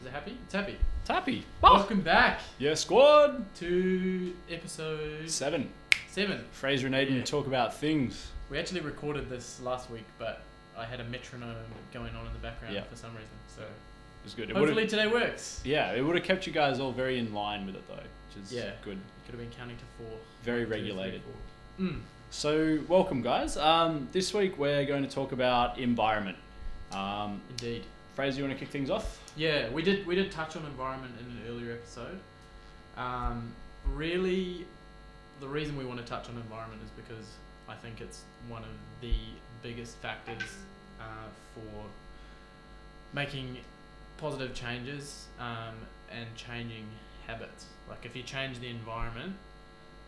Is 0.00 0.06
it 0.06 0.12
happy? 0.12 0.36
It's 0.44 0.54
happy. 0.54 0.76
Tappy. 1.04 1.44
Welcome 1.60 2.00
back 2.00 2.40
Yeah, 2.58 2.74
squad. 2.74 3.44
to 3.56 4.34
episode 4.50 5.28
Seven. 5.28 5.70
seven. 6.08 6.44
Fraser 6.52 6.86
and 6.86 6.94
Aiden 6.94 7.18
Yeah. 7.18 7.24
talk 7.24 7.46
about 7.46 7.74
things. 7.74 8.28
We 8.50 8.58
actually 8.58 8.80
recorded 8.80 9.28
this 9.28 9.60
last 9.60 9.90
week, 9.90 10.04
but 10.18 10.42
I 10.76 10.84
had 10.84 11.00
a 11.00 11.04
metronome 11.04 11.54
going 11.92 12.14
on 12.16 12.26
in 12.26 12.32
the 12.32 12.38
background 12.38 12.74
Yeah. 12.74 12.84
for 12.84 12.96
some 12.96 13.10
reason. 13.12 13.28
So 13.54 13.62
It 13.62 13.68
was 14.24 14.34
good. 14.34 14.50
It 14.50 14.56
hopefully 14.56 14.74
would've- 14.84 14.90
today 14.90 15.06
works. 15.06 15.60
yeah, 15.64 15.92
it 15.92 16.02
would 16.02 16.16
have 16.16 16.24
kept 16.24 16.46
you 16.46 16.52
guys 16.52 16.80
all 16.80 16.92
very 16.92 17.18
in 17.18 17.34
line 17.34 17.66
with 17.66 17.74
it 17.76 17.86
though, 17.88 17.94
which 17.94 18.42
is 18.44 18.52
Yeah. 18.52 18.70
good. 18.82 18.98
Could 19.26 19.34
have 19.34 19.40
been 19.40 19.50
counting 19.58 19.76
to 19.76 19.84
four. 19.98 20.18
Very 20.42 20.60
One, 20.60 20.70
two, 20.70 20.70
three, 20.76 20.80
regulated. 20.88 21.22
four. 21.22 21.86
Mm. 21.86 22.00
So, 22.30 22.78
welcome, 22.88 23.22
guys. 23.22 23.56
Um, 23.56 24.08
this 24.12 24.32
week 24.32 24.56
we're 24.56 24.84
going 24.86 25.02
to 25.02 25.08
talk 25.10 25.32
about 25.32 25.78
environment. 25.78 26.38
Um, 26.92 27.40
Indeed. 27.50 27.84
Fraser, 28.14 28.38
you 28.38 28.44
want 28.46 28.58
to 28.58 28.64
kick 28.64 28.72
things 28.72 28.90
off? 28.90 29.20
Yeah, 29.36 29.68
we 29.70 29.82
did 29.82 30.06
we 30.06 30.14
did 30.14 30.30
touch 30.30 30.56
on 30.56 30.64
environment 30.64 31.14
in 31.20 31.26
an 31.26 31.42
earlier 31.48 31.72
episode. 31.72 32.18
Um, 32.96 33.52
really, 33.94 34.66
the 35.40 35.48
reason 35.48 35.76
we 35.76 35.84
want 35.84 35.98
to 36.00 36.06
touch 36.06 36.28
on 36.28 36.36
environment 36.36 36.82
is 36.84 36.90
because 36.90 37.26
I 37.68 37.74
think 37.74 38.00
it's 38.00 38.22
one 38.48 38.62
of 38.62 38.68
the 39.00 39.14
biggest 39.62 39.96
factors 39.98 40.42
uh, 41.00 41.04
for 41.54 41.84
making 43.12 43.58
positive 44.18 44.54
changes 44.54 45.26
um, 45.38 45.74
and 46.10 46.26
changing 46.36 46.86
habits. 47.26 47.66
Like 47.88 48.04
if 48.04 48.14
you 48.14 48.22
change 48.22 48.58
the 48.60 48.68
environment, 48.68 49.34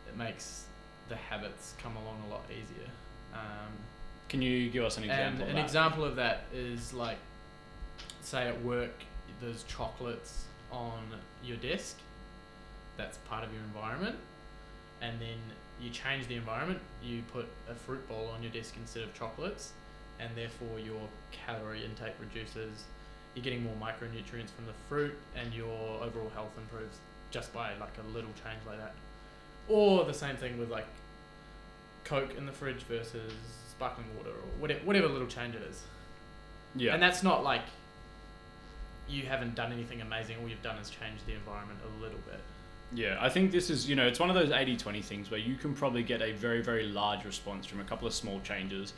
it 0.08 0.16
makes 0.16 0.64
the 1.08 1.16
habits 1.16 1.74
come 1.82 1.96
along 1.96 2.22
a 2.26 2.30
lot 2.30 2.44
easier. 2.50 2.88
Um, 3.34 3.72
Can 4.28 4.42
you 4.42 4.70
give 4.70 4.84
us 4.84 4.98
an 4.98 5.04
example? 5.04 5.46
an 5.46 5.56
example 5.56 6.04
of 6.04 6.16
that 6.16 6.44
is 6.54 6.92
like, 6.92 7.18
say 8.24 8.48
at 8.48 8.62
work, 8.62 8.94
there's 9.40 9.64
chocolates 9.64 10.44
on 10.70 11.02
your 11.44 11.56
desk. 11.56 11.96
That's 12.96 13.16
part 13.18 13.44
of 13.44 13.52
your 13.52 13.62
environment. 13.62 14.16
And 15.00 15.20
then 15.20 15.38
you 15.80 15.90
change 15.90 16.28
the 16.28 16.36
environment, 16.36 16.80
you 17.02 17.22
put 17.32 17.46
a 17.68 17.74
fruit 17.74 18.08
bowl 18.08 18.30
on 18.34 18.42
your 18.42 18.52
desk 18.52 18.74
instead 18.78 19.02
of 19.02 19.12
chocolates, 19.14 19.72
and 20.20 20.30
therefore 20.36 20.78
your 20.78 21.00
calorie 21.32 21.84
intake 21.84 22.14
reduces. 22.20 22.84
You're 23.34 23.42
getting 23.42 23.64
more 23.64 23.74
micronutrients 23.80 24.50
from 24.50 24.66
the 24.66 24.74
fruit, 24.88 25.14
and 25.34 25.52
your 25.52 26.02
overall 26.02 26.30
health 26.34 26.52
improves 26.56 26.98
just 27.30 27.52
by 27.52 27.70
like 27.80 27.94
a 27.98 28.14
little 28.14 28.30
change 28.44 28.60
like 28.66 28.78
that. 28.78 28.94
Or 29.68 30.04
the 30.04 30.14
same 30.14 30.36
thing 30.36 30.58
with 30.58 30.70
like 30.70 30.86
Coke 32.04 32.34
in 32.36 32.46
the 32.46 32.52
fridge 32.52 32.82
versus 32.82 33.32
sparkling 33.70 34.06
water, 34.16 34.30
or 34.30 34.60
whatever, 34.60 34.80
whatever 34.84 35.08
little 35.08 35.26
change 35.26 35.54
it 35.54 35.62
is. 35.62 35.82
Yeah. 36.76 36.94
And 36.94 37.02
that's 37.02 37.22
not 37.22 37.42
like 37.42 37.62
you 39.08 39.24
haven't 39.24 39.54
done 39.54 39.72
anything 39.72 40.00
amazing. 40.00 40.36
All 40.40 40.48
you've 40.48 40.62
done 40.62 40.78
is 40.78 40.90
change 40.90 41.20
the 41.26 41.34
environment 41.34 41.80
a 41.84 42.02
little 42.02 42.20
bit. 42.26 42.40
Yeah, 42.94 43.16
I 43.20 43.28
think 43.28 43.52
this 43.52 43.70
is, 43.70 43.88
you 43.88 43.96
know, 43.96 44.06
it's 44.06 44.20
one 44.20 44.28
of 44.28 44.34
those 44.34 44.50
80 44.50 44.76
20 44.76 45.00
things 45.02 45.30
where 45.30 45.40
you 45.40 45.54
can 45.56 45.74
probably 45.74 46.02
get 46.02 46.20
a 46.20 46.32
very, 46.32 46.62
very 46.62 46.84
large 46.84 47.24
response 47.24 47.66
from 47.66 47.80
a 47.80 47.84
couple 47.84 48.06
of 48.06 48.12
small 48.12 48.40
changes. 48.40 48.92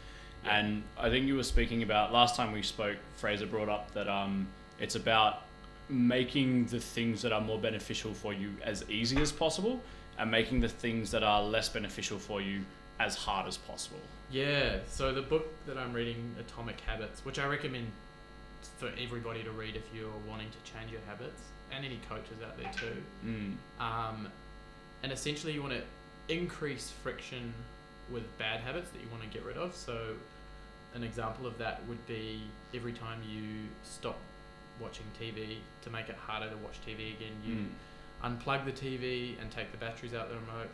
Yeah. 0.44 0.58
And 0.58 0.82
I 0.98 1.10
think 1.10 1.26
you 1.26 1.36
were 1.36 1.44
speaking 1.44 1.82
about, 1.82 2.12
last 2.12 2.36
time 2.36 2.52
we 2.52 2.62
spoke, 2.62 2.96
Fraser 3.16 3.46
brought 3.46 3.68
up 3.68 3.92
that 3.92 4.08
um, 4.08 4.48
it's 4.80 4.96
about 4.96 5.42
making 5.88 6.66
the 6.66 6.80
things 6.80 7.22
that 7.22 7.32
are 7.32 7.40
more 7.40 7.58
beneficial 7.58 8.12
for 8.12 8.32
you 8.32 8.50
as 8.62 8.84
easy 8.88 9.20
as 9.20 9.30
possible 9.30 9.80
and 10.18 10.30
making 10.30 10.60
the 10.60 10.68
things 10.68 11.10
that 11.10 11.22
are 11.22 11.42
less 11.42 11.68
beneficial 11.68 12.18
for 12.18 12.40
you 12.40 12.64
as 13.00 13.14
hard 13.14 13.46
as 13.46 13.56
possible. 13.56 14.00
Yeah. 14.30 14.78
So 14.88 15.12
the 15.12 15.22
book 15.22 15.46
that 15.66 15.78
I'm 15.78 15.92
reading, 15.92 16.34
Atomic 16.40 16.80
Habits, 16.80 17.24
which 17.24 17.38
I 17.38 17.46
recommend 17.46 17.86
for 18.78 18.90
everybody 19.02 19.42
to 19.42 19.50
read 19.50 19.76
if 19.76 19.82
you're 19.94 20.10
wanting 20.28 20.48
to 20.50 20.72
change 20.72 20.90
your 20.92 21.00
habits, 21.06 21.40
and 21.72 21.84
any 21.84 21.98
coaches 22.08 22.36
out 22.44 22.56
there 22.58 22.70
too. 22.72 23.02
Mm. 23.26 23.54
Um, 23.82 24.28
and 25.02 25.12
essentially, 25.12 25.52
you 25.52 25.62
want 25.62 25.74
to 25.74 25.82
increase 26.34 26.92
friction 27.02 27.52
with 28.12 28.22
bad 28.38 28.60
habits 28.60 28.90
that 28.90 29.00
you 29.00 29.08
want 29.10 29.22
to 29.22 29.28
get 29.28 29.44
rid 29.44 29.56
of. 29.56 29.74
So, 29.74 30.14
an 30.94 31.02
example 31.02 31.46
of 31.46 31.58
that 31.58 31.82
would 31.88 32.04
be 32.06 32.40
every 32.74 32.92
time 32.92 33.20
you 33.28 33.68
stop 33.82 34.18
watching 34.80 35.04
TV 35.20 35.56
to 35.82 35.90
make 35.90 36.08
it 36.08 36.16
harder 36.16 36.48
to 36.50 36.56
watch 36.58 36.78
TV 36.86 37.14
again, 37.16 37.32
you 37.46 37.54
Mm. 37.54 37.68
unplug 38.38 38.64
the 38.64 38.72
TV 38.72 39.36
and 39.40 39.50
take 39.50 39.70
the 39.72 39.78
batteries 39.78 40.14
out 40.14 40.26
of 40.26 40.30
the 40.30 40.36
remote. 40.36 40.68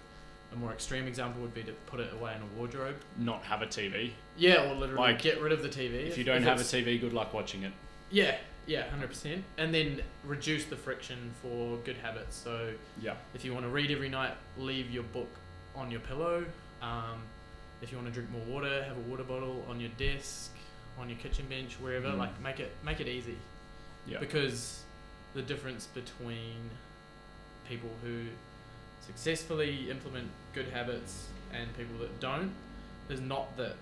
A 0.53 0.57
more 0.57 0.73
extreme 0.73 1.07
example 1.07 1.41
would 1.43 1.55
be 1.55 1.63
to 1.63 1.73
put 1.87 2.01
it 2.01 2.13
away 2.13 2.35
in 2.35 2.43
a 2.43 2.47
wardrobe. 2.59 2.97
Not 3.17 3.45
have 3.45 3.63
a 3.63 3.67
TV. 3.67 4.13
Yeah, 4.37 4.69
or 4.71 4.75
literally 4.75 5.13
Like, 5.13 5.23
get 5.23 5.41
rid 5.41 5.53
of 5.53 5.63
the 5.63 5.69
TV. 5.69 6.07
If 6.09 6.19
you 6.19 6.25
don't 6.25 6.43
have 6.43 6.61
a 6.61 6.65
TV, 6.65 6.99
good 7.01 7.13
luck 7.13 7.33
watching 7.33 7.63
it. 7.63 7.73
Yeah, 8.11 8.37
yeah, 8.67 8.85
100%. 8.91 9.43
And 9.59 9.75
then 9.75 10.03
reduce 10.25 10.65
the 10.65 10.77
friction 10.77 11.33
for 11.43 11.77
good 11.79 11.97
habits. 11.97 12.37
So, 12.37 12.73
Yeah. 13.01 13.15
if 13.35 13.45
you 13.45 13.53
want 13.53 13.65
to 13.65 13.71
read 13.71 13.91
every 13.91 14.09
night, 14.09 14.37
leave 14.59 14.91
your 14.91 15.03
book 15.05 15.31
on 15.75 15.91
your 15.91 16.01
pillow. 16.01 16.45
Um, 16.83 17.23
if 17.83 17.91
you 17.91 17.99
want 17.99 18.09
to 18.09 18.15
drink 18.15 18.31
more 18.31 18.45
water, 18.45 18.85
have 18.85 18.97
a 18.97 19.01
water 19.01 19.23
bottle 19.25 19.65
on 19.69 19.81
your 19.81 19.91
desk, 19.91 20.51
on 20.99 21.09
your 21.09 21.19
kitchen 21.19 21.47
bench, 21.49 21.75
wherever. 21.81 22.09
Mm. 22.09 22.19
Like 22.19 22.41
make 22.41 22.61
it 22.61 22.73
make 22.85 23.01
it 23.01 23.09
easy. 23.09 23.37
Yeah. 24.07 24.19
Because 24.19 24.83
the 25.35 25.43
difference 25.43 25.87
between 25.87 26.71
people 27.69 27.91
who 28.03 28.25
successfully 29.07 29.91
implement 29.91 30.29
good 30.53 30.69
habits 30.69 31.29
and 31.53 31.75
people 31.77 31.97
that 32.01 32.21
don't 32.21 32.53
is 33.09 33.21
not 33.21 33.57
that 33.57 33.77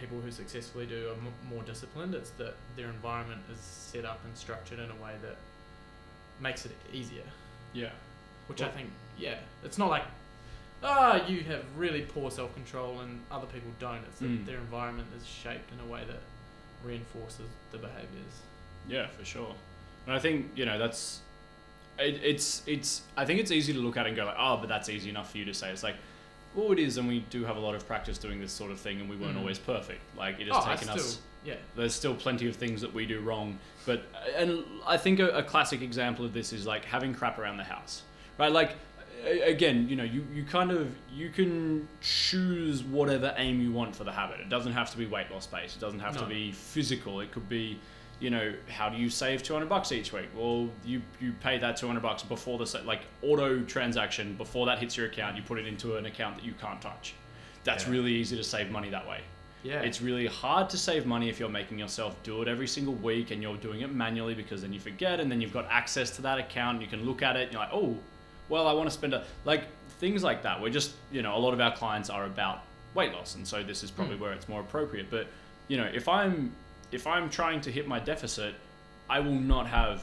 people 0.00 0.20
who 0.20 0.30
successfully 0.30 0.86
do 0.86 1.08
are 1.08 1.12
m- 1.12 1.32
more 1.50 1.62
disciplined. 1.62 2.14
It's 2.14 2.30
that 2.32 2.54
their 2.76 2.88
environment 2.88 3.40
is 3.52 3.58
set 3.60 4.04
up 4.04 4.20
and 4.24 4.36
structured 4.36 4.78
in 4.78 4.90
a 4.90 4.94
way 5.02 5.12
that 5.22 5.36
makes 6.40 6.64
it 6.66 6.72
easier 6.92 7.24
Yeah. 7.72 7.90
which 8.46 8.62
I 8.62 8.68
think, 8.68 8.90
yeah, 9.18 9.38
it's 9.64 9.76
not 9.78 9.90
like, 9.90 10.04
ah, 10.82 11.26
you 11.26 11.40
have 11.44 11.64
really 11.76 12.02
poor 12.02 12.30
self 12.30 12.54
control 12.54 13.00
and 13.00 13.20
other 13.30 13.46
people 13.46 13.70
don't. 13.80 14.02
It's 14.04 14.20
that 14.20 14.26
Mm. 14.26 14.46
their 14.46 14.58
environment 14.58 15.08
is 15.20 15.26
shaped 15.26 15.72
in 15.72 15.80
a 15.80 15.84
way 15.86 16.04
that 16.04 16.20
reinforces 16.84 17.48
the 17.72 17.78
behaviors. 17.78 18.34
Yeah, 18.88 19.08
for 19.08 19.24
sure. 19.24 19.54
And 20.06 20.14
I 20.14 20.18
think 20.20 20.52
you 20.56 20.64
know 20.64 20.78
that's 20.78 21.20
it, 21.98 22.20
it's 22.22 22.62
it's 22.66 23.02
I 23.16 23.24
think 23.26 23.40
it's 23.40 23.50
easy 23.50 23.72
to 23.72 23.78
look 23.80 23.96
at 23.96 24.06
and 24.06 24.14
go 24.16 24.24
like, 24.24 24.36
oh, 24.38 24.56
but 24.58 24.68
that's 24.68 24.88
easy 24.88 25.10
enough 25.10 25.32
for 25.32 25.38
you 25.38 25.44
to 25.46 25.52
say. 25.54 25.70
It's 25.70 25.82
like, 25.82 25.96
well, 26.58 26.72
it 26.72 26.78
is, 26.78 26.96
and 26.98 27.06
we 27.08 27.20
do 27.30 27.44
have 27.44 27.56
a 27.56 27.60
lot 27.60 27.74
of 27.74 27.86
practice 27.86 28.18
doing 28.18 28.40
this 28.40 28.52
sort 28.52 28.70
of 28.70 28.80
thing, 28.80 29.00
and 29.00 29.08
we 29.08 29.16
weren't 29.16 29.36
Mm. 29.36 29.40
always 29.40 29.58
perfect. 29.58 30.00
Like 30.16 30.40
it 30.40 30.48
oh, 30.50 30.54
has 30.56 30.64
I 30.66 30.74
taken 30.74 30.88
still, 30.88 31.04
us. 31.04 31.18
yeah, 31.44 31.54
There's 31.76 31.94
still 31.94 32.14
plenty 32.14 32.48
of 32.48 32.56
things 32.56 32.80
that 32.80 32.92
we 32.92 33.06
do 33.06 33.20
wrong, 33.20 33.58
but 33.86 34.02
and 34.36 34.64
I 34.86 34.96
think 34.96 35.20
a, 35.20 35.28
a 35.30 35.42
classic 35.42 35.82
example 35.82 36.24
of 36.24 36.32
this 36.32 36.52
is 36.52 36.66
like 36.66 36.84
having 36.84 37.14
crap 37.14 37.38
around 37.38 37.56
the 37.58 37.64
house, 37.64 38.02
right? 38.38 38.50
Like 38.52 38.72
again, 39.44 39.88
you 39.88 39.96
know, 39.96 40.04
you, 40.04 40.24
you 40.32 40.44
kind 40.44 40.70
of 40.70 40.94
you 41.12 41.30
can 41.30 41.88
choose 42.00 42.82
whatever 42.82 43.34
aim 43.36 43.60
you 43.60 43.72
want 43.72 43.94
for 43.94 44.04
the 44.04 44.12
habit. 44.12 44.40
It 44.40 44.48
doesn't 44.48 44.72
have 44.72 44.90
to 44.92 44.96
be 44.98 45.06
weight 45.06 45.30
loss 45.30 45.46
based. 45.46 45.76
It 45.76 45.80
doesn't 45.80 46.00
have 46.00 46.16
to 46.18 46.26
be 46.26 46.52
physical. 46.52 47.20
It 47.20 47.32
could 47.32 47.48
be, 47.48 47.78
you 48.20 48.30
know, 48.30 48.52
how 48.68 48.88
do 48.88 48.96
you 48.96 49.08
save 49.10 49.42
200 49.42 49.68
bucks 49.68 49.92
each 49.92 50.12
week? 50.12 50.28
Well, 50.34 50.68
you 50.84 51.02
you 51.20 51.32
pay 51.40 51.58
that 51.58 51.76
200 51.76 52.00
bucks 52.00 52.22
before 52.22 52.58
the 52.58 52.82
like 52.84 53.02
auto 53.22 53.60
transaction 53.62 54.34
before 54.34 54.66
that 54.66 54.78
hits 54.78 54.96
your 54.96 55.06
account. 55.06 55.36
You 55.36 55.42
put 55.42 55.58
it 55.58 55.66
into 55.66 55.96
an 55.96 56.06
account 56.06 56.36
that 56.36 56.44
you 56.44 56.54
can't 56.60 56.80
touch. 56.80 57.14
That's 57.64 57.84
Yeah. 57.84 57.92
really 57.92 58.12
easy 58.12 58.36
to 58.36 58.44
save 58.44 58.70
money 58.70 58.90
that 58.90 59.06
way. 59.08 59.20
yeah, 59.64 59.80
It's 59.82 60.00
really 60.00 60.26
hard 60.26 60.70
to 60.70 60.78
save 60.78 61.04
money 61.04 61.28
if 61.28 61.40
you're 61.40 61.48
making 61.48 61.78
yourself 61.80 62.14
do 62.22 62.42
it 62.42 62.48
every 62.48 62.68
single 62.68 62.94
week 62.94 63.32
and 63.32 63.42
you're 63.42 63.56
doing 63.56 63.80
it 63.80 63.92
manually 63.92 64.32
because 64.34 64.62
then 64.62 64.72
you 64.72 64.78
forget 64.80 65.18
and 65.20 65.30
then 65.30 65.40
you've 65.40 65.52
got 65.52 65.66
access 65.68 66.10
to 66.16 66.22
that 66.22 66.38
account 66.38 66.74
and 66.76 66.82
you 66.82 66.88
can 66.88 67.04
look 67.04 67.22
at 67.22 67.36
it 67.36 67.42
and 67.44 67.52
you're 67.52 67.60
like, 67.62 67.72
oh, 67.72 67.96
well, 68.48 68.66
I 68.68 68.72
want 68.72 68.88
to 68.88 68.94
spend 68.94 69.14
a 69.14 69.24
like 69.44 69.64
things 69.98 70.22
like 70.22 70.42
that. 70.44 70.60
We're 70.62 70.70
just, 70.70 70.92
you 71.10 71.22
know, 71.22 71.36
a 71.36 71.40
lot 71.40 71.54
of 71.54 71.60
our 71.60 71.74
clients 71.76 72.08
are 72.08 72.24
about 72.24 72.62
weight 72.94 73.12
loss 73.12 73.34
and 73.34 73.46
so 73.46 73.62
this 73.64 73.82
is 73.82 73.90
probably 73.90 74.16
Mm. 74.16 74.20
where 74.20 74.32
it's 74.32 74.48
more 74.48 74.60
appropriate. 74.60 75.10
But, 75.10 75.26
you 75.66 75.76
know, 75.76 75.90
if 75.92 76.08
I'm 76.08 76.52
if 76.92 77.06
I'm 77.06 77.30
trying 77.30 77.60
to 77.62 77.72
hit 77.72 77.86
my 77.86 77.98
deficit, 77.98 78.54
I 79.08 79.20
will 79.20 79.32
not 79.32 79.66
have 79.66 80.02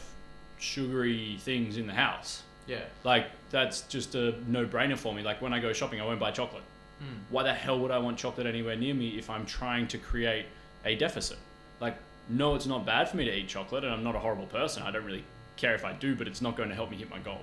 sugary 0.60 1.38
things 1.42 1.78
in 1.78 1.88
the 1.88 1.94
house. 1.94 2.44
yeah, 2.68 2.82
Like 3.04 3.28
that's 3.52 3.82
just 3.82 4.16
a 4.16 4.36
no-brainer 4.48 4.98
for 4.98 5.14
me. 5.14 5.22
Like 5.22 5.42
when 5.42 5.54
I 5.54 5.60
go 5.60 5.74
shopping, 5.74 6.02
I 6.02 6.06
won't 6.06 6.20
buy 6.20 6.32
chocolate 6.32 6.64
mm. 7.02 7.18
why 7.30 7.44
the 7.44 7.54
hell 7.54 7.80
would 7.80 7.92
I 7.92 7.98
want 7.98 8.18
chocolate 8.18 8.48
anywhere 8.48 8.76
near 8.76 8.94
me 8.94 9.10
if 9.18 9.30
I'm 9.30 9.46
trying 9.46 9.88
to 9.90 9.98
create 9.98 10.46
a 10.84 10.96
deficit? 10.96 11.38
Like, 11.80 11.98
no, 12.30 12.56
it's 12.56 12.66
not 12.66 12.86
bad 12.86 13.10
for 13.10 13.18
me 13.18 13.26
to 13.26 13.34
eat 13.34 13.48
chocolate, 13.48 13.84
and 13.84 13.94
I'm 13.94 14.04
not 14.04 14.16
a 14.16 14.20
horrible 14.20 14.48
person. 14.48 14.84
I 14.84 14.92
don't 14.92 15.06
really 15.06 15.24
care 15.58 15.76
if 15.76 15.86
I 15.86 15.94
do, 15.94 16.16
but 16.16 16.28
it's 16.28 16.42
not 16.42 16.56
going 16.56 16.70
to 16.70 16.76
help 16.76 16.92
me 16.92 16.98
hit 16.98 17.10
my 17.10 17.20
goal. 17.20 17.42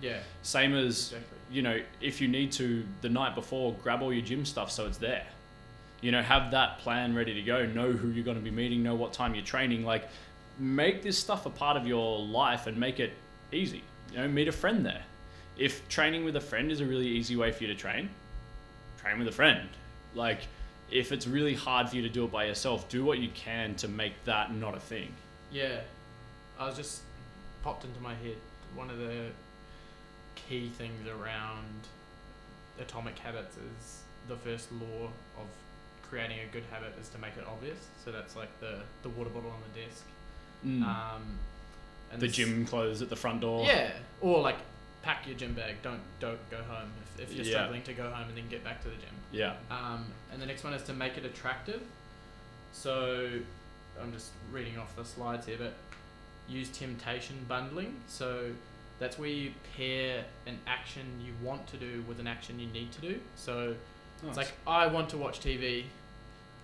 yeah, 0.00 0.18
Same 0.42 0.74
as, 0.74 1.12
exactly. 1.12 1.38
you 1.50 1.62
know, 1.62 1.80
if 2.00 2.20
you 2.20 2.28
need 2.28 2.52
to, 2.52 2.84
the 3.00 3.08
night 3.08 3.34
before, 3.34 3.74
grab 3.82 4.02
all 4.02 4.12
your 4.12 4.24
gym 4.24 4.44
stuff 4.44 4.70
so 4.70 4.86
it's 4.86 4.98
there. 4.98 5.26
You 6.00 6.12
know, 6.12 6.22
have 6.22 6.52
that 6.52 6.78
plan 6.78 7.14
ready 7.14 7.34
to 7.34 7.42
go, 7.42 7.66
know 7.66 7.92
who 7.92 8.08
you're 8.08 8.24
going 8.24 8.38
to 8.38 8.42
be 8.42 8.50
meeting, 8.50 8.82
know 8.82 8.94
what 8.94 9.12
time 9.12 9.34
you're 9.34 9.44
training. 9.44 9.84
Like, 9.84 10.08
make 10.58 11.02
this 11.02 11.18
stuff 11.18 11.46
a 11.46 11.50
part 11.50 11.76
of 11.76 11.86
your 11.86 12.18
life 12.20 12.66
and 12.66 12.76
make 12.78 13.00
it 13.00 13.12
easy. 13.52 13.82
You 14.12 14.18
know, 14.18 14.28
meet 14.28 14.48
a 14.48 14.52
friend 14.52 14.84
there. 14.84 15.02
If 15.58 15.86
training 15.88 16.24
with 16.24 16.36
a 16.36 16.40
friend 16.40 16.72
is 16.72 16.80
a 16.80 16.86
really 16.86 17.06
easy 17.06 17.36
way 17.36 17.52
for 17.52 17.64
you 17.64 17.68
to 17.68 17.74
train, 17.74 18.08
train 19.00 19.18
with 19.18 19.28
a 19.28 19.32
friend. 19.32 19.68
Like, 20.14 20.40
if 20.90 21.12
it's 21.12 21.26
really 21.26 21.54
hard 21.54 21.88
for 21.88 21.96
you 21.96 22.02
to 22.02 22.08
do 22.08 22.24
it 22.24 22.32
by 22.32 22.46
yourself, 22.46 22.88
do 22.88 23.04
what 23.04 23.18
you 23.18 23.28
can 23.34 23.74
to 23.76 23.88
make 23.88 24.12
that 24.24 24.54
not 24.54 24.74
a 24.74 24.80
thing. 24.80 25.12
Yeah, 25.52 25.80
I 26.58 26.66
was 26.66 26.76
just 26.76 27.02
popped 27.62 27.84
into 27.84 28.00
my 28.00 28.14
head. 28.14 28.36
One 28.74 28.90
of 28.90 28.98
the 28.98 29.26
key 30.34 30.70
things 30.76 31.06
around 31.08 31.88
atomic 32.80 33.18
habits 33.18 33.56
is 33.56 34.02
the 34.28 34.36
first 34.36 34.72
law 34.72 35.10
of 35.38 35.46
creating 36.10 36.38
a 36.40 36.52
good 36.52 36.64
habit 36.70 36.92
is 37.00 37.08
to 37.10 37.18
make 37.18 37.36
it 37.36 37.44
obvious. 37.46 37.78
So 38.04 38.10
that's 38.12 38.36
like 38.36 38.48
the 38.60 38.80
the 39.02 39.08
water 39.10 39.30
bottle 39.30 39.50
on 39.50 39.60
the 39.72 39.80
desk. 39.80 40.04
Mm. 40.66 40.82
Um, 40.84 41.38
and 42.12 42.20
the 42.20 42.26
this- 42.26 42.36
gym 42.36 42.66
clothes 42.66 43.00
at 43.02 43.08
the 43.08 43.16
front 43.16 43.40
door. 43.40 43.64
Yeah, 43.64 43.92
or 44.20 44.40
like 44.42 44.56
pack 45.02 45.26
your 45.26 45.36
gym 45.36 45.54
bag. 45.54 45.76
Don't 45.82 46.00
don't 46.18 46.50
go 46.50 46.58
home 46.58 46.90
if, 47.18 47.30
if 47.30 47.32
you're 47.34 47.44
Yeah. 47.46 47.52
struggling 47.52 47.82
to 47.84 47.92
go 47.94 48.10
home 48.10 48.28
and 48.28 48.36
then 48.36 48.48
get 48.48 48.62
back 48.64 48.82
to 48.82 48.88
the 48.88 48.96
gym. 48.96 49.14
Yeah. 49.32 49.54
Um, 49.70 50.06
and 50.32 50.42
the 50.42 50.46
next 50.46 50.64
one 50.64 50.74
is 50.74 50.82
to 50.84 50.92
make 50.92 51.16
it 51.16 51.24
attractive. 51.24 51.80
So 52.72 53.30
I'm 54.00 54.12
just 54.12 54.30
reading 54.52 54.78
off 54.78 54.94
the 54.96 55.04
slides 55.04 55.46
here, 55.46 55.56
but 55.58 55.74
use 56.48 56.68
temptation 56.68 57.36
bundling. 57.48 57.94
So 58.08 58.50
that's 58.98 59.18
where 59.18 59.28
you 59.30 59.52
pair 59.76 60.24
an 60.46 60.58
action 60.66 61.02
you 61.24 61.32
want 61.46 61.66
to 61.68 61.76
do 61.76 62.02
with 62.06 62.20
an 62.20 62.26
action 62.26 62.58
you 62.60 62.66
need 62.68 62.92
to 62.92 63.00
do. 63.00 63.20
So 63.36 63.74
it's 64.26 64.36
like 64.36 64.52
I 64.66 64.86
want 64.86 65.08
to 65.10 65.16
watch 65.16 65.40
TV, 65.40 65.84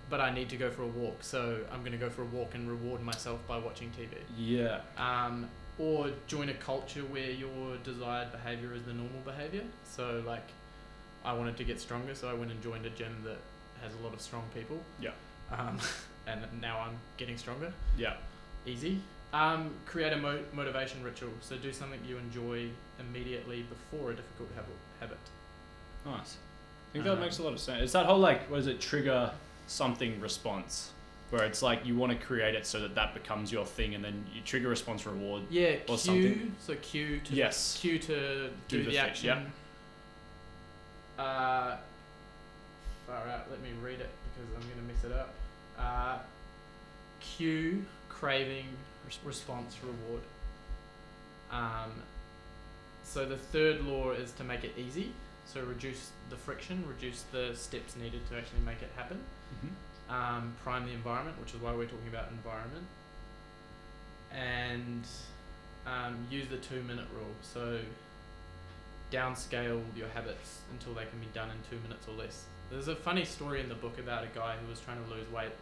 but 0.08 0.20
I 0.20 0.32
need 0.32 0.49
to 0.50 0.56
go 0.56 0.70
for 0.70 0.82
a 0.82 0.87
walk. 0.87 1.19
So 1.23 1.58
I'm 1.73 1.81
going 1.81 1.93
to 1.93 1.99
go 1.99 2.08
for 2.11 2.23
a 2.23 2.26
walk 2.26 2.55
and 2.55 2.69
reward 2.69 3.03
myself 3.03 3.41
by 3.47 3.58
watching 3.58 3.91
TV. 3.91 4.08
yeah. 4.37 4.81
Um, 4.97 5.49
or 5.79 6.11
join 6.26 6.49
a 6.49 6.55
culture 6.55 7.00
where 7.03 7.31
your 7.31 7.76
desired 7.85 8.32
behavior 8.32 8.73
is 8.73 8.82
the 8.85 8.94
normal 8.94 9.20
behavior. 9.26 9.64
So 9.85 10.23
like, 10.26 10.47
I 11.25 11.32
wanted 11.35 11.56
to 11.58 11.64
get 11.64 11.81
stronger, 11.81 12.14
so 12.14 12.29
I 12.29 12.35
went 12.35 12.50
and 12.50 12.62
joined 12.62 12.87
a 12.87 12.91
gym 12.91 13.14
that 13.25 13.37
has 13.82 13.93
a 14.00 14.03
lot 14.05 14.14
of 14.14 14.20
strong 14.23 14.44
people. 14.55 14.79
Yeah. 15.00 15.11
Um, 15.53 15.79
and 16.26 16.41
now 16.62 16.79
I'm 16.81 16.97
getting 17.19 17.37
stronger. 17.37 17.73
Yeah. 17.99 18.14
Easy. 18.64 19.00
Um, 19.35 19.70
create 19.85 20.12
a 20.14 20.17
mo- 20.17 20.44
motivation 20.55 21.02
ritual. 21.02 21.32
So 21.43 21.56
do 21.56 21.73
something 21.73 22.00
you 22.09 22.17
enjoy 22.17 22.69
immediately 22.99 23.64
before 23.64 24.12
a 24.12 24.14
difficult 24.14 24.49
habit. 25.00 25.19
Nice. 26.06 26.37
I 26.37 26.93
think 26.93 27.05
that 27.05 27.14
Um, 27.14 27.20
makes 27.20 27.38
a 27.38 27.43
lot 27.43 27.52
of 27.52 27.61
sense. 27.61 27.82
It's 27.82 27.93
that 27.93 28.06
whole 28.06 28.19
like, 28.19 28.49
what 28.50 28.61
is 28.61 28.67
it, 28.67 28.81
trigger 28.81 29.31
something 29.66 30.20
response, 30.20 30.90
where 31.30 31.44
it's 31.44 31.62
like 31.62 31.84
you 31.84 31.96
want 31.96 32.12
to 32.18 32.26
create 32.26 32.54
it 32.54 32.66
so 32.66 32.80
that 32.80 32.94
that 32.94 33.14
becomes 33.14 33.50
your 33.52 33.64
thing, 33.66 33.94
and 33.94 34.04
then 34.04 34.24
you 34.34 34.40
trigger 34.42 34.68
response 34.68 35.04
reward. 35.06 35.42
Yeah. 35.50 35.76
Or 35.88 35.96
Cue. 35.96 35.96
something. 35.98 36.56
So 36.60 36.74
cue 36.76 37.20
to 37.20 37.34
Yes. 37.34 37.78
cue 37.80 37.98
to 37.98 38.48
do, 38.48 38.50
Do 38.68 38.84
the, 38.84 38.90
the 38.92 38.98
action. 38.98 39.26
yep. 39.26 39.46
Uh, 41.18 41.76
far 43.06 43.26
out. 43.28 43.50
Let 43.50 43.60
me 43.62 43.70
read 43.82 44.00
it 44.00 44.10
because 44.34 44.54
I'm 44.54 44.68
gonna 44.68 44.86
mess 44.86 45.04
it 45.04 45.12
up. 45.12 45.30
Uh, 45.78 46.18
cue, 47.20 47.84
craving, 48.08 48.66
res- 49.06 49.18
response, 49.24 49.76
reward. 49.82 50.22
Um, 51.50 51.92
so 53.04 53.24
the 53.24 53.36
third 53.36 53.84
law 53.84 54.10
is 54.10 54.32
to 54.32 54.44
make 54.44 54.64
it 54.64 54.72
easy. 54.76 55.12
So 55.46 55.62
reduce 55.62 56.10
the 56.28 56.37
friction, 56.37 56.84
reduce 56.87 57.22
the 57.32 57.52
steps 57.54 57.96
needed 57.96 58.28
to 58.31 58.37
actually 58.37 58.60
make 58.66 58.82
it 58.82 58.90
happen. 58.96 59.19
Mm-hmm. 59.54 60.12
Um, 60.12 60.54
prime 60.62 60.87
the 60.87 60.93
environment, 60.93 61.40
which 61.40 61.54
is 61.54 61.60
why 61.60 61.72
we're 61.72 61.84
talking 61.84 62.08
about 62.08 62.28
environment. 62.31 62.87
And 64.32 65.04
um, 65.87 66.19
use 66.31 66.48
the 66.48 66.58
two 66.58 66.82
minute 66.82 67.06
rule. 67.14 67.31
So 67.43 67.78
downscale 69.12 69.81
your 69.96 70.08
habits 70.08 70.60
until 70.72 70.94
they 70.94 71.04
can 71.04 71.20
be 71.20 71.28
done 71.32 71.49
in 71.50 71.56
two 71.70 71.81
minutes 71.82 72.06
or 72.08 72.14
less. 72.14 72.44
There's 72.70 72.88
a 72.88 72.96
funny 72.96 73.25
story 73.25 73.60
in 73.60 73.69
the 73.69 73.76
book 73.76 73.99
about 73.99 74.25
a 74.25 74.28
guy 74.34 74.56
who 74.60 74.69
was 74.69 74.81
trying 74.81 75.02
to 75.04 75.10
lose 75.14 75.31
weight 75.31 75.52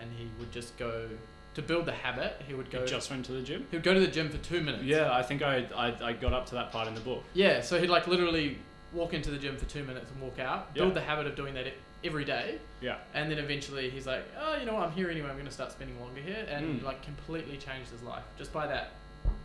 and 0.00 0.10
he 0.18 0.28
would 0.38 0.50
just 0.50 0.76
go 0.76 1.08
to 1.54 1.62
build 1.62 1.86
the 1.86 1.92
habit, 1.92 2.40
he 2.46 2.54
would 2.54 2.70
go 2.70 2.80
You 2.82 2.86
just 2.86 3.10
went 3.10 3.24
to 3.26 3.32
the 3.32 3.42
gym. 3.42 3.66
he 3.70 3.76
would 3.76 3.82
go 3.84 3.92
to 3.92 4.00
the 4.00 4.06
gym 4.06 4.28
for 4.28 4.38
two 4.38 4.60
minutes. 4.60 4.84
Yeah, 4.84 5.12
I 5.12 5.22
think 5.22 5.42
I, 5.42 5.66
I 5.76 5.94
I 6.00 6.12
got 6.12 6.32
up 6.32 6.46
to 6.46 6.54
that 6.54 6.70
part 6.70 6.86
in 6.86 6.94
the 6.94 7.00
book. 7.00 7.24
Yeah, 7.34 7.60
so 7.60 7.80
he'd 7.80 7.90
like 7.90 8.06
literally 8.06 8.58
walk 8.92 9.14
into 9.14 9.30
the 9.30 9.38
gym 9.38 9.56
for 9.56 9.66
two 9.66 9.84
minutes 9.84 10.10
and 10.10 10.20
walk 10.20 10.38
out, 10.38 10.74
build 10.74 10.88
Yeah. 10.88 10.94
the 10.94 11.00
habit 11.02 11.26
of 11.26 11.36
doing 11.36 11.54
that 11.54 11.66
every 12.02 12.24
day, 12.24 12.58
Yeah. 12.80 12.98
and 13.14 13.30
then 13.30 13.38
eventually 13.38 13.88
he's 13.90 14.06
like, 14.06 14.24
oh, 14.38 14.56
you 14.56 14.64
know 14.66 14.74
what, 14.74 14.84
I'm 14.84 14.92
here 14.92 15.10
anyway. 15.10 15.28
I'm 15.28 15.34
going 15.36 15.46
to 15.46 15.52
start 15.52 15.70
spending 15.72 16.00
longer 16.00 16.20
here, 16.20 16.46
and 16.48 16.80
Mm. 16.80 16.84
like 16.84 17.02
completely 17.02 17.56
changed 17.58 17.90
his 17.90 18.02
life 18.02 18.24
just 18.38 18.52
by 18.52 18.66
that 18.66 18.92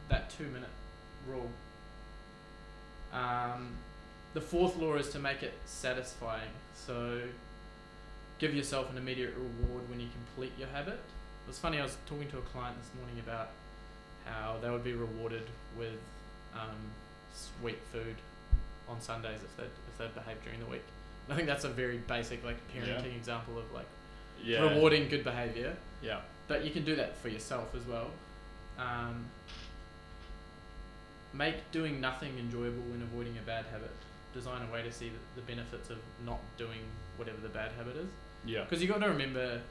that 0.10 0.30
two 0.30 0.46
minute 0.48 0.70
rule. 1.28 1.50
Um, 3.14 3.76
the 4.34 4.42
fourth 4.42 4.76
law 4.78 4.96
is 4.96 5.10
to 5.10 5.20
make 5.20 5.44
it 5.44 5.54
satisfying. 5.66 6.50
So 6.76 7.22
give 8.40 8.54
yourself 8.54 8.90
an 8.92 8.98
immediate 8.98 9.34
reward 9.36 9.90
when 9.90 10.00
you 10.00 10.08
complete 10.10 10.52
your 10.60 10.68
habit. 10.70 10.94
It 10.96 11.48
was 11.48 11.58
funny. 11.60 11.80
I 11.80 11.84
was 11.84 11.98
talking 12.06 12.30
to 12.32 12.38
a 12.38 12.42
client 12.42 12.78
this 12.82 12.92
morning 13.00 13.20
about 13.20 13.50
how 14.26 14.58
they 14.62 14.70
would 14.70 14.84
be 14.84 14.94
rewarded 14.94 15.48
with 15.78 16.00
um, 16.54 16.92
sweet 17.34 17.80
food 17.92 18.16
on 18.90 19.02
Sundays 19.02 19.40
if 19.44 19.58
they 19.58 19.64
if 19.64 19.98
they 19.98 20.08
behave 20.20 20.42
during 20.44 20.60
the 20.60 20.66
week. 20.68 20.84
And 21.26 21.34
I 21.34 21.36
think 21.36 21.48
that's 21.48 21.64
a 21.64 21.70
very 21.70 21.98
basic 21.98 22.44
like 22.44 22.58
parenting 22.74 23.12
Yeah. 23.12 23.18
example 23.18 23.58
of 23.58 23.72
like 23.74 23.88
Yeah. 24.44 24.62
rewarding 24.74 25.10
good 25.10 25.24
behavior. 25.24 25.76
Yeah. 26.02 26.22
But 26.48 26.64
you 26.64 26.72
can 26.72 26.86
do 26.86 26.96
that 26.98 27.18
for 27.18 27.30
yourself 27.30 27.74
as 27.76 27.84
well. 27.86 28.12
Um, 28.78 29.26
make 31.34 31.56
doing 31.72 32.00
nothing 32.00 32.38
enjoyable 32.38 32.84
when 32.92 33.02
avoiding 33.02 33.38
a 33.38 33.42
bad 33.42 33.66
habit. 33.72 33.92
Design 34.34 34.62
a 34.68 34.72
way 34.74 34.84
to 34.84 34.92
see 34.92 35.10
the, 35.10 35.42
the 35.42 35.48
benefits 35.48 35.90
of 35.90 35.98
not 36.26 36.40
doing 36.58 36.82
whatever 37.18 37.38
the 37.42 37.50
bad 37.50 37.72
habit 37.78 37.96
is. 37.96 38.08
Yeah. 38.46 38.64
Because 38.64 38.82
you 38.82 38.88
got 38.88 39.00
to 39.02 39.08
remember 39.08 39.62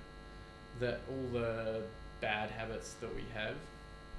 that 0.80 1.00
all 1.08 1.28
the 1.32 1.82
bad 2.20 2.50
habits 2.50 2.94
that 2.94 3.14
we 3.14 3.22
have 3.34 3.54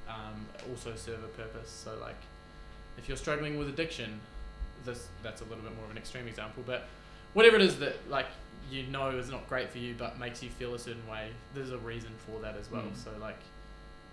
um, 0.07 0.45
also 0.69 0.95
serve 0.95 1.23
a 1.23 1.27
purpose. 1.29 1.69
So, 1.69 1.97
like, 1.99 2.15
if 2.97 3.07
you're 3.07 3.17
struggling 3.17 3.57
with 3.57 3.67
addiction, 3.69 4.19
this 4.83 5.07
that's 5.23 5.41
a 5.41 5.45
little 5.45 5.63
bit 5.63 5.75
more 5.75 5.85
of 5.85 5.91
an 5.91 5.97
extreme 5.97 6.27
example, 6.27 6.63
but 6.65 6.87
whatever 7.33 7.55
it 7.55 7.61
is 7.63 7.79
that 7.79 7.95
like 8.09 8.27
you 8.71 8.83
know 8.87 9.09
is 9.11 9.29
not 9.29 9.47
great 9.47 9.69
for 9.69 9.77
you 9.77 9.93
but 9.97 10.19
makes 10.19 10.41
you 10.41 10.49
feel 10.49 10.73
a 10.73 10.79
certain 10.79 11.07
way, 11.07 11.29
there's 11.53 11.71
a 11.71 11.77
reason 11.77 12.11
for 12.25 12.39
that 12.41 12.55
as 12.57 12.69
well. 12.71 12.81
Mm. 12.83 12.95
So, 13.03 13.11
like, 13.21 13.37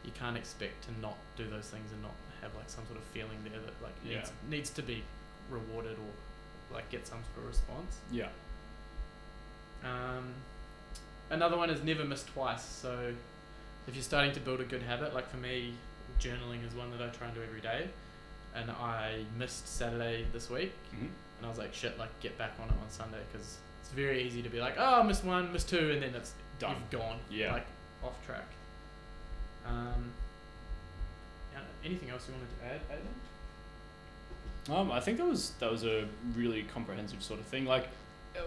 you 0.05 0.11
can't 0.19 0.37
expect 0.37 0.85
to 0.85 1.01
not 1.01 1.17
do 1.37 1.45
those 1.49 1.67
things 1.67 1.91
and 1.93 2.03
not 2.03 2.15
have 2.43 2.55
like 2.57 2.69
some 2.69 2.85
sort 2.87 2.99
of 2.99 3.05
feeling 3.05 3.39
there 3.45 3.61
that 3.61 3.83
like 3.83 3.95
Yeah. 4.05 4.17
needs 4.19 4.33
needs 4.51 4.71
to 4.71 4.83
be 4.83 5.03
rewarded 5.51 5.93
or 5.99 6.75
like 6.75 6.89
get 6.91 7.07
some 7.07 7.19
sort 7.35 7.45
of 7.47 7.49
response. 7.49 7.97
Yeah. 8.11 8.29
Um, 9.85 10.33
another 11.31 11.57
one 11.57 11.71
is 11.71 11.83
never 11.83 12.05
miss 12.05 12.25
twice. 12.25 12.63
So, 12.65 13.13
if 13.89 13.95
you're 13.95 14.03
starting 14.03 14.33
to 14.33 14.41
build 14.41 14.61
a 14.61 14.65
good 14.65 14.83
habit, 14.83 15.15
like 15.15 15.29
for 15.31 15.37
me, 15.39 15.75
journaling 16.21 16.67
is 16.67 16.75
one 16.75 16.91
that 16.93 17.03
I 17.03 17.09
try 17.09 17.27
and 17.27 17.35
do 17.35 17.43
every 17.43 17.61
day. 17.61 17.89
And 18.55 18.71
I 18.71 19.25
missed 19.39 19.67
Saturday 19.69 20.27
this 20.33 20.51
week, 20.51 20.73
Mm-hmm. 20.95 21.07
and 21.07 21.47
I 21.47 21.49
was 21.49 21.59
like, 21.59 21.73
shit, 21.75 21.99
like 21.99 22.11
get 22.21 22.37
back 22.39 22.53
on 22.63 22.69
it 22.69 22.73
on 22.81 22.91
Sunday 22.91 23.19
because 23.33 23.57
it's 23.81 23.91
very 23.91 24.23
easy 24.23 24.43
to 24.43 24.49
be 24.51 24.61
like, 24.61 24.75
oh, 24.79 25.01
I 25.01 25.03
missed 25.03 25.25
one, 25.25 25.53
missed 25.53 25.69
two, 25.69 25.91
and 25.91 26.03
then 26.03 26.15
it's 26.15 26.33
Done. 26.59 26.77
You've 26.79 27.01
gone, 27.01 27.19
Yeah. 27.31 27.53
like 27.55 27.67
off 28.05 28.15
track. 28.27 28.45
Um, 29.67 30.13
anything 31.85 32.11
else 32.11 32.29
you 32.29 32.35
wanted 32.35 32.49
to 32.61 32.65
add, 32.67 32.81
Aidan? 34.69 34.77
Um, 34.79 34.93
I 34.93 35.01
think 35.01 35.19
that 35.19 35.27
was 35.27 35.51
that 35.59 35.71
was 35.71 35.85
a 35.85 36.07
really 36.37 36.63
comprehensive 36.65 37.21
sort 37.23 37.41
of 37.41 37.47
thing. 37.47 37.65
Like, 37.65 37.89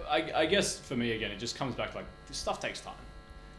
I, 0.09 0.31
I 0.33 0.45
guess 0.45 0.79
for 0.79 0.95
me 0.95 1.11
again, 1.11 1.31
it 1.31 1.39
just 1.39 1.57
comes 1.57 1.75
back 1.75 1.93
like 1.95 2.05
this 2.29 2.37
stuff 2.37 2.61
takes 2.61 2.79
time. 2.79 2.93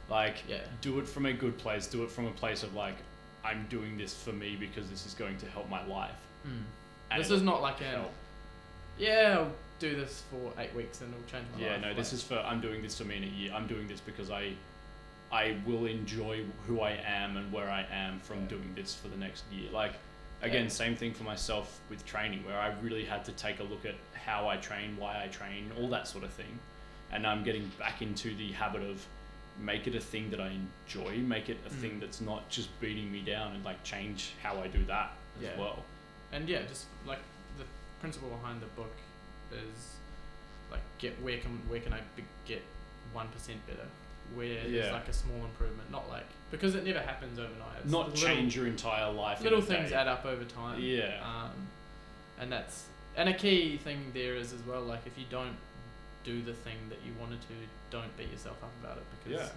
Like, 0.08 0.36
Yeah. 0.48 0.58
do 0.80 0.98
it 1.00 1.06
from 1.06 1.26
a 1.26 1.32
good 1.32 1.58
place. 1.58 1.86
Do 1.86 2.02
it 2.04 2.10
from 2.10 2.26
a 2.26 2.30
place 2.30 2.62
of 2.62 2.74
like, 2.74 2.96
I'm 3.44 3.66
doing 3.68 3.98
this 3.98 4.14
for 4.14 4.32
me 4.32 4.56
because 4.58 4.88
this 4.88 5.04
is 5.04 5.12
going 5.12 5.36
to 5.38 5.46
help 5.50 5.68
my 5.68 5.84
life. 5.86 6.14
Mm. 6.46 6.62
And 7.10 7.22
This 7.22 7.30
is 7.30 7.42
not 7.42 7.62
like 7.62 7.80
a 7.80 7.84
help. 7.84 8.12
yeah, 8.98 9.36
I'll 9.38 9.52
do 9.78 9.94
this 9.96 10.22
for 10.30 10.52
eight 10.60 10.74
weeks 10.74 11.00
and 11.00 11.12
it'll 11.12 11.26
change 11.30 11.46
my 11.54 11.60
Yeah, 11.64 11.72
life. 11.72 11.80
no, 11.82 11.88
this 11.94 12.08
like- 12.08 12.14
is 12.14 12.22
for 12.22 12.38
I'm 12.38 12.60
doing 12.60 12.82
this 12.82 12.98
for 12.98 13.04
me 13.04 13.16
in 13.16 13.24
a 13.24 13.26
year. 13.26 13.52
I'm 13.52 13.66
doing 13.66 13.86
this 13.88 14.00
because 14.00 14.30
I, 14.30 14.52
I 15.30 15.56
will 15.66 15.86
enjoy 15.86 16.44
who 16.66 16.80
I 16.80 16.92
am 17.04 17.36
and 17.36 17.52
where 17.52 17.68
I 17.70 17.84
am 17.90 18.20
from 18.20 18.42
Yeah. 18.42 18.48
doing 18.48 18.72
this 18.74 18.94
for 18.94 19.08
the 19.08 19.16
next 19.16 19.44
year. 19.52 19.70
Like, 19.70 19.92
again, 20.42 20.64
Yeah. 20.64 20.68
same 20.70 20.96
thing 20.96 21.12
for 21.14 21.24
myself 21.24 21.80
with 21.90 22.04
training, 22.06 22.44
where 22.44 22.58
I 22.58 22.68
really 22.82 23.04
had 23.04 23.24
to 23.26 23.32
take 23.32 23.60
a 23.60 23.64
look 23.64 23.84
at 23.84 23.94
how 24.14 24.48
I 24.48 24.56
train, 24.56 24.96
why 24.96 25.22
I 25.22 25.28
train, 25.28 25.72
all 25.78 25.88
that 25.88 26.06
sort 26.08 26.24
of 26.24 26.32
thing, 26.32 26.58
and 27.12 27.26
I'm 27.26 27.44
getting 27.44 27.70
back 27.78 28.02
into 28.02 28.34
the 28.36 28.52
habit 28.52 28.82
of 28.82 29.04
make 29.58 29.86
it 29.86 29.94
a 29.94 30.00
thing 30.00 30.28
that 30.30 30.40
I 30.40 30.50
enjoy, 30.50 31.16
make 31.18 31.48
it 31.48 31.56
a 31.66 31.70
Mm. 31.70 31.80
thing 31.80 32.00
that's 32.00 32.20
not 32.20 32.48
just 32.50 32.68
beating 32.80 33.10
me 33.10 33.22
down, 33.22 33.54
and 33.54 33.64
like 33.64 33.82
change 33.84 34.32
how 34.42 34.60
I 34.60 34.66
do 34.68 34.84
that 34.84 35.12
as 35.38 35.44
Yeah. 35.44 35.58
well. 35.58 35.82
And 36.32 36.48
yeah, 36.48 36.62
just 36.68 36.86
like 37.06 37.18
the 37.58 37.64
principle 38.00 38.28
behind 38.30 38.60
the 38.60 38.66
book 38.80 38.92
is 39.52 39.94
like 40.70 40.80
get 40.98 41.20
where 41.22 41.38
can 41.38 41.60
where 41.68 41.80
can 41.80 41.92
I 41.92 42.00
be, 42.16 42.24
get 42.46 42.62
one 43.12 43.28
percent 43.28 43.64
better? 43.66 43.86
Where 44.34 44.46
Yeah. 44.46 44.62
there's 44.82 44.92
like 44.92 45.08
a 45.08 45.12
small 45.12 45.44
improvement, 45.44 45.90
not 45.90 46.08
like 46.08 46.26
because 46.50 46.74
it 46.74 46.84
never 46.84 47.00
happens 47.00 47.38
overnight. 47.38 47.78
It's 47.82 47.90
not 47.92 48.10
little- 48.10 48.26
change 48.28 48.56
your 48.56 48.66
entire 48.66 49.10
life. 49.12 49.40
Little 49.40 49.60
things 49.60 49.90
day. 49.90 49.96
add 49.96 50.08
up 50.08 50.24
over 50.24 50.44
time. 50.44 50.80
Yeah. 50.80 51.20
Um, 51.24 51.52
and 52.40 52.50
that's 52.52 52.86
and 53.16 53.28
a 53.28 53.34
key 53.34 53.78
thing 53.78 54.10
there 54.12 54.34
is 54.34 54.52
as 54.52 54.60
well. 54.62 54.82
Like 54.82 55.06
if 55.06 55.16
you 55.16 55.24
don't 55.30 55.56
do 56.24 56.42
the 56.42 56.52
thing 56.52 56.76
that 56.88 56.98
you 57.06 57.12
wanted 57.20 57.40
to, 57.42 57.54
don't 57.90 58.14
beat 58.18 58.30
yourself 58.32 58.56
up 58.62 58.72
about 58.82 58.96
it 58.98 59.04
because 59.24 59.40
Yeah. 59.40 59.48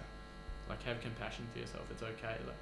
like 0.68 0.82
have 0.84 1.00
compassion 1.00 1.46
for 1.52 1.58
yourself. 1.58 1.84
It's 1.90 2.02
okay. 2.02 2.36
Like 2.46 2.54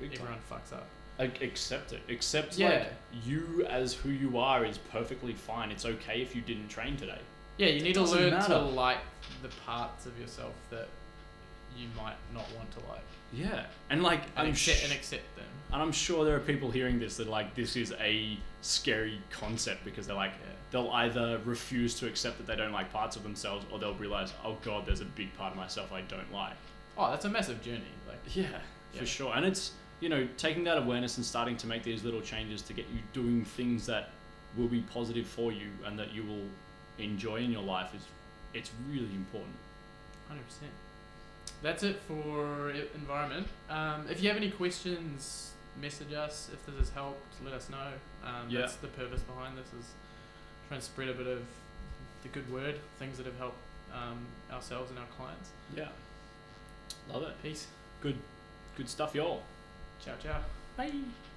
Big 0.00 0.12
time. 0.12 0.20
everyone 0.28 0.40
fucks 0.48 0.72
up. 0.72 0.86
Like 1.18 1.42
accept 1.42 1.92
it. 1.92 2.00
Accept 2.08 2.56
Yeah. 2.58 2.68
like 2.68 2.92
you 3.24 3.66
as 3.68 3.94
who 3.94 4.10
you 4.10 4.38
are 4.38 4.64
is 4.64 4.78
perfectly 4.78 5.34
fine. 5.34 5.70
It's 5.72 5.84
okay 5.84 6.22
if 6.22 6.34
you 6.36 6.42
didn't 6.42 6.68
train 6.68 6.96
today. 6.96 7.18
Yeah, 7.56 7.68
you 7.68 7.80
need 7.82 7.94
to 7.94 8.02
learn 8.02 8.30
matter. 8.30 8.54
to 8.54 8.58
like 8.60 8.98
the 9.42 9.48
parts 9.66 10.06
of 10.06 10.18
yourself 10.18 10.54
that 10.70 10.86
you 11.76 11.88
might 11.96 12.14
not 12.32 12.46
want 12.56 12.70
to 12.72 12.78
like, 12.88 13.02
Yeah. 13.32 13.66
And 13.90 14.02
like 14.02 14.22
and 14.36 14.46
I'm 14.46 14.48
accept 14.50 14.78
sh- 14.78 14.84
and 14.84 14.92
accept 14.92 15.36
them. 15.36 15.44
and 15.72 15.82
I'm 15.82 15.90
sure 15.92 16.24
there 16.24 16.36
are 16.36 16.40
people 16.40 16.70
hearing 16.70 16.98
this 17.00 17.16
that 17.16 17.26
like 17.28 17.54
this 17.56 17.74
is 17.76 17.92
a 18.00 18.38
scary 18.62 19.20
concept 19.30 19.84
because 19.84 20.06
they're 20.06 20.14
like 20.16 20.32
Yeah. 20.32 20.52
they'll 20.70 20.90
either 20.90 21.38
refuse 21.44 21.94
to 21.98 22.06
accept 22.06 22.38
that 22.38 22.46
they 22.46 22.54
don't 22.56 22.72
like 22.72 22.92
parts 22.92 23.16
of 23.16 23.22
themselves 23.24 23.66
or 23.72 23.78
they'll 23.80 23.94
realize 23.94 24.32
oh 24.44 24.56
god 24.62 24.86
there's 24.86 25.00
a 25.00 25.04
big 25.04 25.36
part 25.36 25.50
of 25.52 25.56
myself 25.58 25.92
I 25.92 26.02
don't 26.02 26.32
like. 26.32 26.54
Oh, 26.96 27.10
that's 27.10 27.24
a 27.24 27.28
massive 27.28 27.60
journey. 27.62 27.82
Like, 28.08 28.18
Yeah, 28.36 28.44
Yeah. 28.92 29.00
for 29.00 29.06
sure. 29.06 29.32
And 29.36 29.44
it's, 29.46 29.72
you 30.00 30.08
know, 30.08 30.28
taking 30.36 30.64
that 30.64 30.78
awareness 30.78 31.16
and 31.16 31.26
starting 31.26 31.56
to 31.58 31.66
make 31.66 31.82
these 31.82 32.04
little 32.04 32.20
changes 32.20 32.62
to 32.62 32.72
get 32.72 32.86
you 32.92 33.00
doing 33.12 33.44
things 33.44 33.86
that 33.86 34.10
will 34.56 34.68
be 34.68 34.80
positive 34.82 35.26
for 35.26 35.52
you 35.52 35.68
and 35.84 35.98
that 35.98 36.12
you 36.12 36.22
will 36.24 36.46
enjoy 36.98 37.36
in 37.36 37.50
your 37.50 37.62
life 37.62 37.94
is 37.94 38.02
it's 38.54 38.70
really 38.90 39.12
important. 39.14 39.54
hundred 40.28 40.44
percent. 40.46 40.70
That's 41.62 41.82
it 41.82 42.00
for 42.06 42.70
environment. 42.94 43.48
Um, 43.68 44.06
if 44.10 44.22
you 44.22 44.28
have 44.28 44.36
any 44.36 44.50
questions, 44.50 45.52
message 45.80 46.12
us. 46.12 46.48
If 46.52 46.64
this 46.66 46.76
has 46.78 46.90
helped, 46.90 47.34
let 47.44 47.52
us 47.54 47.68
know. 47.68 47.92
Um, 48.24 48.48
Yeah. 48.48 48.60
That's 48.60 48.76
the 48.76 48.88
purpose 48.88 49.20
behind 49.22 49.58
this 49.58 49.66
is 49.66 49.86
trying 50.68 50.80
to 50.80 50.86
spread 50.86 51.08
a 51.08 51.14
bit 51.14 51.26
of 51.26 51.42
the 52.22 52.28
good 52.28 52.50
word, 52.52 52.76
things 52.98 53.16
that 53.16 53.26
have 53.26 53.38
helped 53.38 53.58
um, 53.92 54.26
ourselves 54.52 54.90
and 54.90 54.98
our 54.98 55.06
clients. 55.16 55.50
Yeah. 55.76 55.88
Love 57.12 57.22
it. 57.24 57.42
Peace. 57.42 57.66
Good 58.00 58.16
good 58.76 58.88
stuff, 58.88 59.14
y'all. 59.14 59.42
Ciao, 60.04 60.16
ciao. 60.22 60.40
Bye. 60.76 61.27